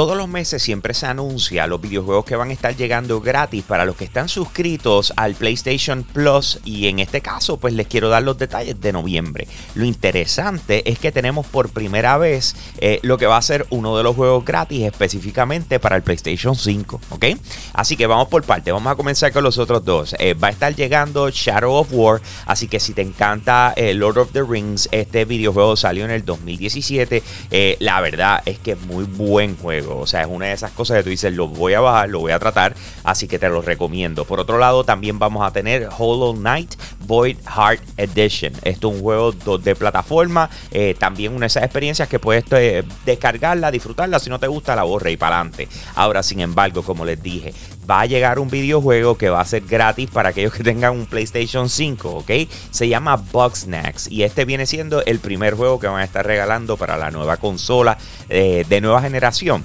Todos 0.00 0.16
los 0.16 0.28
meses 0.28 0.62
siempre 0.62 0.94
se 0.94 1.04
anuncia 1.04 1.66
los 1.66 1.78
videojuegos 1.78 2.24
que 2.24 2.34
van 2.34 2.48
a 2.48 2.54
estar 2.54 2.74
llegando 2.74 3.20
gratis 3.20 3.62
para 3.62 3.84
los 3.84 3.96
que 3.96 4.06
están 4.06 4.30
suscritos 4.30 5.12
al 5.14 5.34
PlayStation 5.34 6.04
Plus 6.04 6.58
y 6.64 6.86
en 6.86 7.00
este 7.00 7.20
caso 7.20 7.58
pues 7.58 7.74
les 7.74 7.86
quiero 7.86 8.08
dar 8.08 8.22
los 8.22 8.38
detalles 8.38 8.80
de 8.80 8.94
noviembre. 8.94 9.46
Lo 9.74 9.84
interesante 9.84 10.90
es 10.90 10.98
que 10.98 11.12
tenemos 11.12 11.46
por 11.46 11.68
primera 11.68 12.16
vez 12.16 12.56
eh, 12.78 12.98
lo 13.02 13.18
que 13.18 13.26
va 13.26 13.36
a 13.36 13.42
ser 13.42 13.66
uno 13.68 13.94
de 13.94 14.02
los 14.02 14.16
juegos 14.16 14.42
gratis 14.42 14.84
específicamente 14.84 15.78
para 15.78 15.96
el 15.96 16.02
PlayStation 16.02 16.56
5, 16.56 16.98
¿ok? 17.10 17.26
Así 17.74 17.98
que 17.98 18.06
vamos 18.06 18.28
por 18.28 18.42
parte, 18.42 18.72
vamos 18.72 18.90
a 18.90 18.96
comenzar 18.96 19.32
con 19.32 19.44
los 19.44 19.58
otros 19.58 19.84
dos. 19.84 20.16
Eh, 20.18 20.32
va 20.32 20.48
a 20.48 20.52
estar 20.52 20.74
llegando 20.74 21.28
Shadow 21.28 21.74
of 21.74 21.88
War, 21.90 22.22
así 22.46 22.68
que 22.68 22.80
si 22.80 22.94
te 22.94 23.02
encanta 23.02 23.74
eh, 23.76 23.92
Lord 23.92 24.16
of 24.16 24.32
the 24.32 24.42
Rings, 24.42 24.88
este 24.92 25.26
videojuego 25.26 25.76
salió 25.76 26.06
en 26.06 26.10
el 26.10 26.24
2017, 26.24 27.22
la 27.80 28.00
verdad 28.00 28.40
es 28.46 28.58
que 28.58 28.72
es 28.72 28.80
muy 28.80 29.04
buen 29.04 29.58
juego. 29.58 29.89
O 29.98 30.06
sea, 30.06 30.22
es 30.22 30.28
una 30.28 30.46
de 30.46 30.52
esas 30.52 30.70
cosas 30.72 30.98
que 30.98 31.02
tú 31.04 31.10
dices, 31.10 31.32
lo 31.34 31.48
voy 31.48 31.74
a 31.74 31.80
bajar, 31.80 32.08
lo 32.08 32.20
voy 32.20 32.32
a 32.32 32.38
tratar, 32.38 32.74
así 33.04 33.28
que 33.28 33.38
te 33.38 33.48
lo 33.48 33.62
recomiendo. 33.62 34.24
Por 34.24 34.40
otro 34.40 34.58
lado, 34.58 34.84
también 34.84 35.18
vamos 35.18 35.46
a 35.46 35.52
tener 35.52 35.88
Hollow 35.96 36.34
Knight 36.34 36.74
Void 37.06 37.38
Heart 37.46 37.82
Edition. 37.96 38.52
Esto 38.62 38.88
es 38.88 38.94
un 38.94 39.00
juego 39.00 39.32
de 39.32 39.74
plataforma, 39.74 40.50
eh, 40.70 40.94
también 40.98 41.32
una 41.32 41.40
de 41.40 41.46
esas 41.48 41.64
experiencias 41.64 42.08
que 42.08 42.18
puedes 42.18 42.44
eh, 42.52 42.84
descargarla, 43.04 43.70
disfrutarla, 43.70 44.18
si 44.18 44.30
no 44.30 44.38
te 44.38 44.46
gusta 44.46 44.76
la 44.76 44.84
borra 44.84 45.10
y 45.10 45.16
para 45.16 45.36
adelante. 45.36 45.68
Ahora, 45.94 46.22
sin 46.22 46.40
embargo, 46.40 46.82
como 46.82 47.04
les 47.04 47.22
dije, 47.22 47.54
va 47.90 48.02
a 48.02 48.06
llegar 48.06 48.38
un 48.38 48.48
videojuego 48.48 49.16
que 49.16 49.30
va 49.30 49.40
a 49.40 49.44
ser 49.44 49.62
gratis 49.62 50.08
para 50.10 50.28
aquellos 50.28 50.52
que 50.52 50.62
tengan 50.62 50.92
un 50.92 51.06
PlayStation 51.06 51.68
5, 51.68 52.08
¿ok? 52.08 52.30
Se 52.70 52.88
llama 52.88 53.16
Bugsnax 53.16 54.10
y 54.10 54.22
este 54.22 54.44
viene 54.44 54.66
siendo 54.66 55.04
el 55.04 55.18
primer 55.18 55.54
juego 55.54 55.80
que 55.80 55.88
van 55.88 56.00
a 56.00 56.04
estar 56.04 56.24
regalando 56.24 56.76
para 56.76 56.96
la 56.96 57.10
nueva 57.10 57.38
consola 57.38 57.98
eh, 58.28 58.64
de 58.68 58.80
nueva 58.80 59.02
generación. 59.02 59.64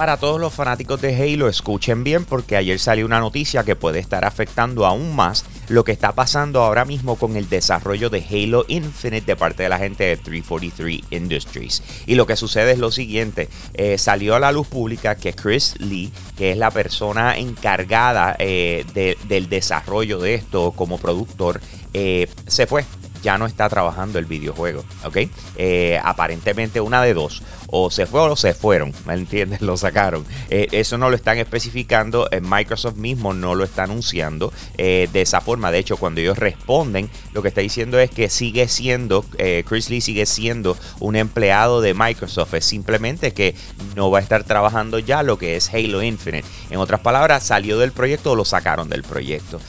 Para 0.00 0.16
todos 0.16 0.40
los 0.40 0.54
fanáticos 0.54 1.02
de 1.02 1.14
Halo, 1.14 1.46
escuchen 1.46 2.04
bien 2.04 2.24
porque 2.24 2.56
ayer 2.56 2.78
salió 2.78 3.04
una 3.04 3.20
noticia 3.20 3.64
que 3.64 3.76
puede 3.76 3.98
estar 3.98 4.24
afectando 4.24 4.86
aún 4.86 5.14
más 5.14 5.44
lo 5.68 5.84
que 5.84 5.92
está 5.92 6.12
pasando 6.12 6.62
ahora 6.62 6.86
mismo 6.86 7.16
con 7.16 7.36
el 7.36 7.50
desarrollo 7.50 8.08
de 8.08 8.24
Halo 8.24 8.64
Infinite 8.68 9.26
de 9.26 9.36
parte 9.36 9.64
de 9.64 9.68
la 9.68 9.76
gente 9.76 10.04
de 10.04 10.16
343 10.16 11.02
Industries. 11.10 11.82
Y 12.06 12.14
lo 12.14 12.26
que 12.26 12.36
sucede 12.36 12.72
es 12.72 12.78
lo 12.78 12.90
siguiente, 12.90 13.50
eh, 13.74 13.98
salió 13.98 14.34
a 14.36 14.40
la 14.40 14.52
luz 14.52 14.68
pública 14.68 15.16
que 15.16 15.34
Chris 15.34 15.74
Lee, 15.78 16.10
que 16.34 16.52
es 16.52 16.56
la 16.56 16.70
persona 16.70 17.36
encargada 17.36 18.36
eh, 18.38 18.86
del 19.28 19.50
desarrollo 19.50 20.18
de 20.18 20.32
esto 20.32 20.72
como 20.72 20.96
productor, 20.96 21.60
eh, 21.92 22.26
se 22.46 22.66
fue 22.66 22.86
ya 23.22 23.38
no 23.38 23.46
está 23.46 23.68
trabajando 23.68 24.18
el 24.18 24.24
videojuego, 24.24 24.84
¿ok? 25.04 25.18
Eh, 25.56 26.00
aparentemente 26.02 26.80
una 26.80 27.02
de 27.02 27.14
dos, 27.14 27.42
o 27.68 27.90
se 27.90 28.06
fue 28.06 28.20
o 28.20 28.36
se 28.36 28.54
fueron, 28.54 28.92
¿me 29.06 29.14
entiendes? 29.14 29.60
Lo 29.70 29.76
sacaron. 29.76 30.24
Eh, 30.48 30.68
eso 30.72 30.98
no 30.98 31.10
lo 31.10 31.16
están 31.16 31.38
especificando, 31.38 32.28
eh, 32.30 32.40
Microsoft 32.40 32.96
mismo 32.96 33.32
no 33.32 33.54
lo 33.54 33.64
está 33.64 33.84
anunciando 33.84 34.52
de 34.76 35.08
esa 35.14 35.40
forma. 35.40 35.70
De 35.70 35.78
hecho, 35.78 35.96
cuando 35.96 36.20
ellos 36.20 36.38
responden, 36.38 37.10
lo 37.32 37.42
que 37.42 37.48
está 37.48 37.60
diciendo 37.60 37.98
es 37.98 38.10
que 38.10 38.28
sigue 38.28 38.66
siendo, 38.68 39.24
Chris 39.66 39.90
Lee 39.90 40.00
sigue 40.00 40.26
siendo 40.26 40.76
un 41.00 41.16
empleado 41.16 41.80
de 41.80 41.94
Microsoft, 41.94 42.54
es 42.54 42.64
simplemente 42.64 43.32
que 43.32 43.54
no 43.94 44.10
va 44.10 44.18
a 44.18 44.22
estar 44.22 44.44
trabajando 44.44 44.98
ya 44.98 45.22
lo 45.22 45.38
que 45.38 45.56
es 45.56 45.72
Halo 45.72 46.02
Infinite. 46.02 46.46
En 46.70 46.78
otras 46.78 47.00
palabras, 47.00 47.44
salió 47.44 47.78
del 47.78 47.92
proyecto 47.92 48.32
o 48.32 48.36
lo 48.36 48.44
sacaron 48.44 48.88
del 48.88 49.02
proyecto 49.02 49.60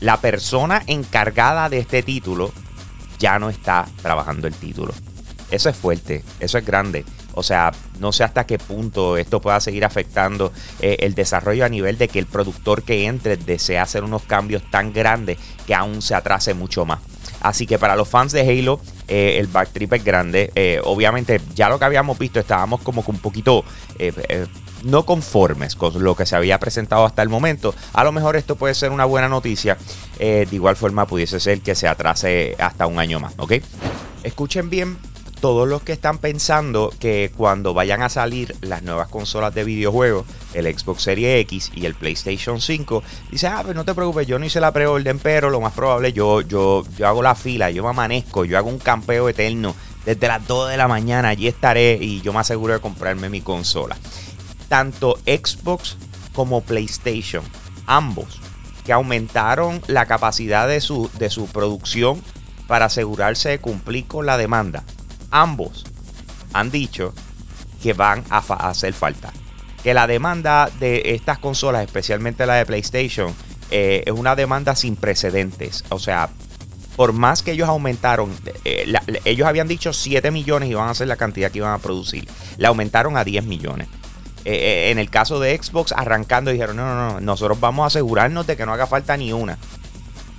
la 0.00 0.18
persona 0.18 0.82
encargada 0.86 1.68
de 1.68 1.78
este 1.78 2.02
título 2.02 2.52
ya 3.18 3.38
no 3.38 3.48
está 3.50 3.86
trabajando 4.02 4.46
el 4.46 4.54
título. 4.54 4.92
Eso 5.50 5.68
es 5.68 5.76
fuerte, 5.76 6.24
eso 6.40 6.58
es 6.58 6.66
grande. 6.66 7.04
O 7.34 7.42
sea, 7.42 7.70
no 8.00 8.12
sé 8.12 8.24
hasta 8.24 8.46
qué 8.46 8.58
punto 8.58 9.16
esto 9.16 9.40
pueda 9.40 9.60
seguir 9.60 9.84
afectando 9.84 10.52
eh, 10.80 10.96
el 11.00 11.14
desarrollo 11.14 11.64
a 11.64 11.68
nivel 11.68 11.98
de 11.98 12.08
que 12.08 12.18
el 12.18 12.26
productor 12.26 12.82
que 12.82 13.06
entre 13.06 13.36
desea 13.36 13.82
hacer 13.82 14.04
unos 14.04 14.22
cambios 14.22 14.62
tan 14.70 14.92
grandes 14.92 15.38
que 15.66 15.74
aún 15.74 16.02
se 16.02 16.14
atrase 16.14 16.54
mucho 16.54 16.84
más. 16.84 17.00
Así 17.40 17.66
que 17.66 17.78
para 17.78 17.94
los 17.94 18.08
fans 18.08 18.32
de 18.32 18.40
Halo, 18.40 18.80
eh, 19.08 19.36
el 19.38 19.46
backtrip 19.46 19.92
es 19.94 20.04
grande. 20.04 20.50
Eh, 20.54 20.80
obviamente, 20.84 21.40
ya 21.54 21.68
lo 21.68 21.78
que 21.78 21.84
habíamos 21.84 22.18
visto, 22.18 22.40
estábamos 22.40 22.80
como 22.80 23.04
que 23.04 23.10
un 23.10 23.18
poquito 23.18 23.64
no 24.84 25.04
conformes 25.04 25.74
con 25.74 26.02
lo 26.02 26.14
que 26.14 26.26
se 26.26 26.36
había 26.36 26.58
presentado 26.58 27.04
hasta 27.04 27.22
el 27.22 27.28
momento. 27.28 27.74
A 27.92 28.04
lo 28.04 28.12
mejor 28.12 28.36
esto 28.36 28.56
puede 28.56 28.74
ser 28.74 28.90
una 28.90 29.04
buena 29.04 29.28
noticia. 29.28 29.76
Eh, 30.18 30.46
de 30.48 30.56
igual 30.56 30.76
forma 30.76 31.06
pudiese 31.06 31.40
ser 31.40 31.60
que 31.60 31.74
se 31.74 31.88
atrase 31.88 32.56
hasta 32.58 32.86
un 32.86 32.98
año 32.98 33.20
más, 33.20 33.34
¿ok? 33.36 33.54
Escuchen 34.22 34.70
bien 34.70 34.96
todos 35.46 35.68
los 35.68 35.80
que 35.82 35.92
están 35.92 36.18
pensando 36.18 36.92
que 36.98 37.30
cuando 37.36 37.72
vayan 37.72 38.02
a 38.02 38.08
salir 38.08 38.56
las 38.62 38.82
nuevas 38.82 39.06
consolas 39.06 39.54
de 39.54 39.62
videojuegos, 39.62 40.26
el 40.54 40.66
Xbox 40.76 41.04
Series 41.04 41.40
X 41.42 41.70
y 41.72 41.86
el 41.86 41.94
PlayStation 41.94 42.60
5, 42.60 43.04
dice, 43.30 43.46
ah, 43.46 43.60
pues 43.62 43.76
no 43.76 43.84
te 43.84 43.94
preocupes, 43.94 44.26
yo 44.26 44.40
no 44.40 44.44
hice 44.44 44.58
la 44.58 44.72
preorden, 44.72 45.20
pero 45.20 45.48
lo 45.48 45.60
más 45.60 45.72
probable 45.72 46.12
yo, 46.12 46.40
yo, 46.40 46.82
yo 46.98 47.06
hago 47.06 47.22
la 47.22 47.36
fila, 47.36 47.70
yo 47.70 47.84
me 47.84 47.90
amanezco, 47.90 48.44
yo 48.44 48.58
hago 48.58 48.68
un 48.68 48.80
campeo 48.80 49.28
eterno. 49.28 49.72
Desde 50.04 50.26
las 50.26 50.44
2 50.44 50.70
de 50.70 50.76
la 50.78 50.88
mañana 50.88 51.28
allí 51.28 51.46
estaré 51.46 51.96
y 52.00 52.20
yo 52.22 52.32
me 52.32 52.40
aseguro 52.40 52.72
de 52.74 52.80
comprarme 52.80 53.28
mi 53.28 53.40
consola 53.40 53.96
tanto 54.68 55.16
Xbox 55.26 55.96
como 56.32 56.60
PlayStation, 56.60 57.44
ambos, 57.86 58.40
que 58.84 58.92
aumentaron 58.92 59.80
la 59.86 60.06
capacidad 60.06 60.66
de 60.66 60.80
su, 60.80 61.08
de 61.20 61.30
su 61.30 61.46
producción 61.46 62.20
para 62.66 62.86
asegurarse 62.86 63.50
de 63.50 63.60
cumplir 63.60 64.06
con 64.06 64.26
la 64.26 64.36
demanda. 64.38 64.82
Ambos 65.30 65.84
han 66.52 66.70
dicho 66.70 67.12
que 67.82 67.92
van 67.92 68.24
a, 68.30 68.38
hacer 68.38 68.92
falta. 68.92 69.32
Que 69.82 69.94
la 69.94 70.06
demanda 70.06 70.70
de 70.80 71.14
estas 71.14 71.38
consolas, 71.38 71.84
especialmente 71.84 72.46
la 72.46 72.54
de 72.54 72.66
PlayStation, 72.66 73.34
eh, 73.70 74.02
es 74.06 74.12
una 74.12 74.34
demanda 74.34 74.74
sin 74.74 74.96
precedentes. 74.96 75.84
O 75.90 75.98
sea, 75.98 76.30
por 76.96 77.12
más 77.12 77.42
que 77.42 77.52
ellos 77.52 77.68
aumentaron, 77.68 78.32
eh, 78.64 78.92
ellos 79.24 79.46
habían 79.46 79.68
dicho 79.68 79.92
7 79.92 80.30
millones 80.30 80.70
y 80.70 80.74
van 80.74 80.88
a 80.88 80.94
ser 80.94 81.08
la 81.08 81.16
cantidad 81.16 81.50
que 81.50 81.58
iban 81.58 81.72
a 81.72 81.78
producir. 81.78 82.26
La 82.56 82.68
aumentaron 82.68 83.16
a 83.16 83.24
10 83.24 83.44
millones. 83.44 83.88
Eh, 84.44 84.90
en 84.90 84.98
el 84.98 85.10
caso 85.10 85.40
de 85.40 85.56
Xbox, 85.60 85.92
arrancando, 85.92 86.50
dijeron, 86.50 86.76
no, 86.76 86.86
no, 86.86 87.12
no, 87.12 87.20
nosotros 87.20 87.60
vamos 87.60 87.84
a 87.84 87.86
asegurarnos 87.88 88.46
de 88.46 88.56
que 88.56 88.64
no 88.64 88.72
haga 88.72 88.86
falta 88.86 89.16
ni 89.16 89.32
una. 89.32 89.58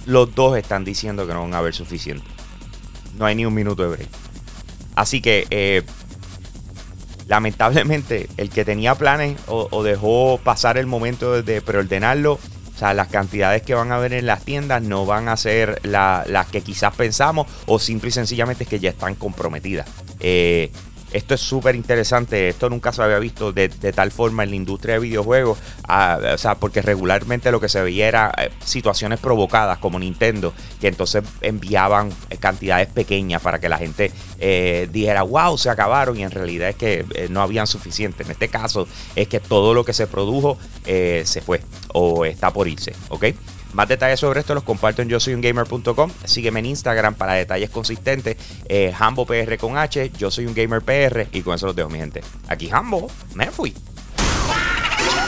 Los 0.06 0.34
dos 0.34 0.58
están 0.58 0.84
diciendo 0.84 1.28
que 1.28 1.34
no 1.34 1.42
van 1.42 1.54
a 1.54 1.58
haber 1.58 1.74
suficiente. 1.74 2.26
No 3.18 3.26
hay 3.26 3.36
ni 3.36 3.46
un 3.46 3.54
minuto 3.54 3.84
de 3.84 3.90
break. 3.90 4.10
Así 4.98 5.22
que, 5.22 5.46
eh, 5.52 5.84
lamentablemente, 7.28 8.28
el 8.38 8.50
que 8.50 8.66
tenía 8.66 8.96
planes 8.96 9.38
o, 9.46 9.84
dejó 9.84 10.40
pasar 10.44 10.80
el 10.80 10.88
momento 10.88 11.44
de 11.44 11.62
preordenarlo, 11.62 12.34
o 12.34 12.80
sea, 12.80 12.96
las 12.96 13.08
cantidades 13.08 13.62
que 13.62 13.76
van 13.76 13.92
a 13.92 14.00
ver 14.00 14.14
en 14.14 14.26
las 14.26 14.44
tiendas 14.44 14.82
no 14.82 15.06
van 15.06 15.30
a 15.30 15.38
ser 15.38 15.80
las 15.84 16.48
que 16.48 16.62
quizás 16.62 16.96
pensamos 16.96 17.46
o 17.68 17.78
simple 17.78 18.10
y 18.10 18.12
sencillamente 18.12 18.64
es 18.64 18.70
que 18.70 18.80
ya 18.80 18.90
están 18.90 19.14
comprometidas. 19.14 19.88
Eh, 20.20 20.72
esto 21.14 21.36
es 21.36 21.42
súper 21.42 21.76
interesante, 21.76 22.50
esto 22.50 22.68
nunca 22.68 22.92
se 22.92 23.04
había 23.04 23.20
visto 23.20 23.54
de, 23.54 23.70
tal 23.70 24.12
forma 24.12 24.44
en 24.44 24.50
la 24.50 24.56
industria 24.56 24.96
de 24.96 25.02
videojuegos, 25.02 25.60
o 25.88 26.38
sea, 26.38 26.56
porque 26.56 26.82
regularmente 26.82 27.52
lo 27.52 27.60
que 27.60 27.70
se 27.70 27.82
veía 27.82 28.08
era 28.08 28.34
eh, 28.38 28.50
situaciones 28.64 29.20
provocadas 29.20 29.78
como 29.78 30.00
Nintendo, 30.00 30.54
que 30.80 30.88
entonces 30.88 31.24
enviaban 31.42 32.12
eh, 32.30 32.38
cantidades 32.38 32.88
pequeñas 32.90 33.42
para 33.42 33.60
que 33.60 33.70
la 33.70 33.78
gente 33.78 34.12
eh, 34.40 34.90
dijera, 34.92 35.24
wow, 35.24 35.58
se 35.58 35.70
acabaron 35.70 36.18
y 36.18 36.24
en 36.24 36.32
realidad 36.32 36.70
es 36.70 36.76
que 36.76 37.28
no 37.30 37.42
habían 37.42 37.68
suficiente. 37.68 38.24
En 38.24 38.32
este 38.32 38.50
caso 38.50 38.88
es 39.16 39.28
que 39.28 39.40
todo 39.40 39.74
lo 39.74 39.86
que 39.86 39.94
se 39.94 40.08
produjo 40.08 40.58
se 40.84 41.42
fue 41.46 41.62
o 41.94 42.26
está 42.26 42.52
por 42.52 42.68
irse, 42.68 42.94
¿ok? 43.10 43.26
Más 43.74 43.88
detalles 43.88 44.20
sobre 44.20 44.40
esto 44.40 44.56
los 44.56 44.64
comparto 44.64 45.02
en 45.02 45.10
yo 45.10 45.20
soy 45.20 45.34
un 45.34 45.42
gamer.com. 45.42 46.12
Sígueme 46.26 46.60
en 46.62 46.68
Instagram 46.68 47.16
para 47.16 47.34
detalles 47.34 47.70
consistentes. 47.70 48.38
Eh, 48.68 48.94
PR 49.28 49.58
con 49.58 49.78
H, 49.78 50.12
yo 50.18 50.32
soy 50.32 50.46
un 50.46 50.54
gamer 50.54 50.82
PR 50.82 51.28
y 51.32 51.42
con 51.42 51.56
eso 51.56 51.68
los 51.68 51.76
dejo, 51.76 51.90
mi 51.90 52.00
gente. 52.00 52.22
Aquí 52.48 52.70
Hambo, 52.72 53.08
me 53.36 53.52
fui. 53.52 53.74